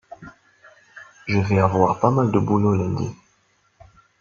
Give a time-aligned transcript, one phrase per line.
[1.27, 3.15] Je vais avoir pas mal de boulot lundi.